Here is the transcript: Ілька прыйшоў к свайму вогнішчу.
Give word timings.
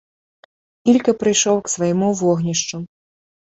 Ілька 0.93 1.11
прыйшоў 1.21 1.57
к 1.69 1.75
свайму 1.77 2.11
вогнішчу. 2.25 2.85